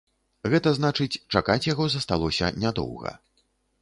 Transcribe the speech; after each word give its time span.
Гэта 0.53 0.69
значыць, 0.77 1.19
чакаць 1.37 1.67
яго 1.67 1.87
засталося 1.97 2.51
нядоўга. 2.65 3.15